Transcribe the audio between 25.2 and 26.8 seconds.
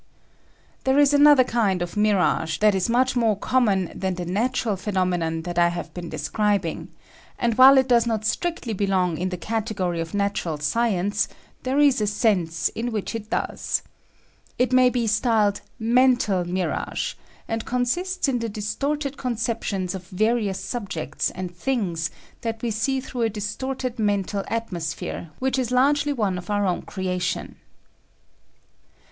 which is largely one of our